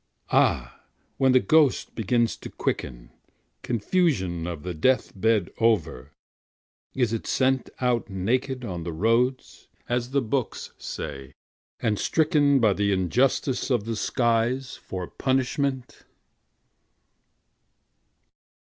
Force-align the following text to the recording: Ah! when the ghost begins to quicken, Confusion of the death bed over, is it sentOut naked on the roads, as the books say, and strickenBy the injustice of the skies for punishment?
Ah! 0.31 0.81
when 1.17 1.31
the 1.31 1.39
ghost 1.39 1.93
begins 1.93 2.35
to 2.35 2.49
quicken, 2.49 3.11
Confusion 3.61 4.47
of 4.47 4.63
the 4.63 4.73
death 4.73 5.11
bed 5.15 5.51
over, 5.59 6.11
is 6.95 7.13
it 7.13 7.25
sentOut 7.25 8.09
naked 8.09 8.65
on 8.65 8.81
the 8.81 8.93
roads, 8.93 9.67
as 9.87 10.09
the 10.09 10.23
books 10.23 10.71
say, 10.79 11.33
and 11.79 11.97
strickenBy 11.97 12.75
the 12.75 12.91
injustice 12.91 13.69
of 13.69 13.83
the 13.85 13.95
skies 13.95 14.75
for 14.75 15.05
punishment? 15.05 16.03